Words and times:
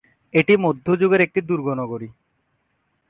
এটি 0.33 0.53
মধ্যযুগের 0.57 1.21
একটি 1.21 1.39
দুর্গ 1.41 1.67
নগরী। 1.73 2.09